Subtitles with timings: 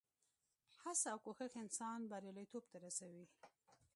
[0.81, 3.25] هڅه او کوښښ انسان بریالیتوب ته رسوي.